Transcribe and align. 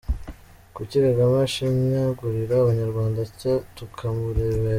Kuki 0.75 0.95
Kagame 1.05 1.35
ashinyagurira 1.47 2.53
abanyarwanda 2.57 3.17
atya, 3.25 3.53
tukamurebera? 3.75 4.69